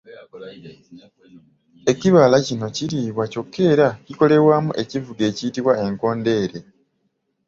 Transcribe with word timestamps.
Ekibala 1.91 2.37
kino 2.47 2.65
kiriibwa 2.75 3.23
kyokka 3.31 3.61
era 3.71 3.87
kikolwamu 4.05 4.71
ekivuga 4.81 5.23
ekiyitibwa 5.31 5.73
ekkondeere. 5.85 6.59